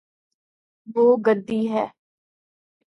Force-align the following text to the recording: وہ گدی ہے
وہ 0.95 1.05
گدی 1.25 1.61
ہے 1.71 1.85